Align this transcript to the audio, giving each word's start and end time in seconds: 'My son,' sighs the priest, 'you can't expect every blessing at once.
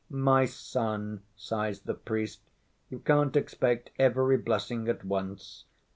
'My 0.09 0.45
son,' 0.45 1.21
sighs 1.35 1.81
the 1.81 1.93
priest, 1.93 2.39
'you 2.89 2.97
can't 2.97 3.35
expect 3.35 3.91
every 3.99 4.35
blessing 4.37 4.87
at 4.89 5.05
once. 5.05 5.65